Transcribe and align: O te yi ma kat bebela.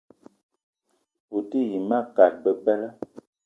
O 1.35 1.37
te 1.49 1.59
yi 1.69 1.77
ma 1.89 1.99
kat 2.15 2.33
bebela. 2.43 2.89